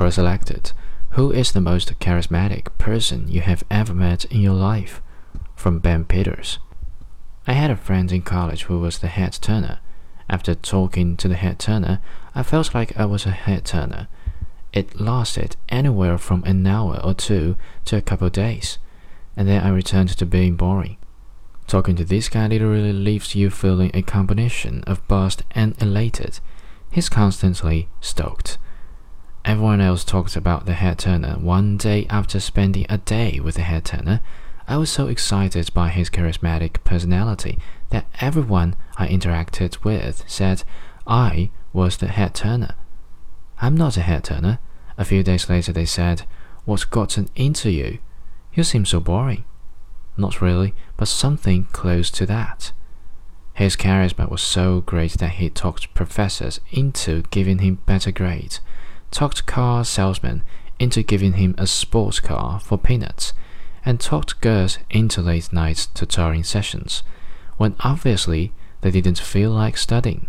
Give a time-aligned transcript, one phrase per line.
[0.00, 0.72] Quora selected,
[1.10, 5.02] Who is the most charismatic person you have ever met in your life?
[5.54, 6.58] From Ben Peters.
[7.46, 9.80] I had a friend in college who was the head turner.
[10.30, 12.00] After talking to the head turner,
[12.34, 14.08] I felt like I was a head turner.
[14.72, 18.78] It lasted anywhere from an hour or two to a couple of days,
[19.36, 20.96] and then I returned to being boring.
[21.66, 26.40] Talking to this guy literally leaves you feeling a combination of buzzed and elated.
[26.90, 28.56] He's constantly stoked.
[29.50, 31.32] Everyone else talked about the head turner.
[31.32, 34.20] One day after spending a day with the head turner,
[34.68, 37.58] I was so excited by his charismatic personality
[37.88, 40.62] that everyone I interacted with said
[41.04, 42.76] I was the head turner.
[43.60, 44.60] I'm not a head turner.
[44.96, 46.22] A few days later, they said,
[46.64, 47.98] What's gotten into you?
[48.54, 49.42] You seem so boring.
[50.16, 52.70] Not really, but something close to that.
[53.54, 58.60] His charisma was so great that he talked professors into giving him better grades,
[59.10, 60.42] talked car salesman
[60.78, 63.32] into giving him a sports car for peanuts,
[63.84, 67.02] and talked girls into late night tutoring sessions,
[67.56, 70.26] when obviously they didn't feel like studying.